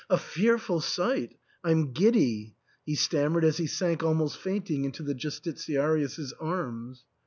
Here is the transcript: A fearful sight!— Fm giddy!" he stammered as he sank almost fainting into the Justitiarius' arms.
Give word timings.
A 0.09 0.17
fearful 0.17 0.81
sight!— 0.81 1.35
Fm 1.63 1.93
giddy!" 1.93 2.55
he 2.87 2.95
stammered 2.95 3.45
as 3.45 3.57
he 3.57 3.67
sank 3.67 4.01
almost 4.01 4.35
fainting 4.37 4.83
into 4.83 5.03
the 5.03 5.13
Justitiarius' 5.13 6.33
arms. 6.41 7.05